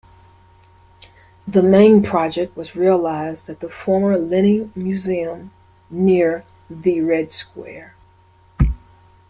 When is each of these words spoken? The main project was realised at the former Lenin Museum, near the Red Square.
The 1.47 1.61
main 1.61 2.01
project 2.01 2.57
was 2.57 2.75
realised 2.75 3.47
at 3.51 3.59
the 3.59 3.69
former 3.69 4.17
Lenin 4.17 4.73
Museum, 4.75 5.51
near 5.91 6.43
the 6.71 7.01
Red 7.01 7.31
Square. 7.31 7.93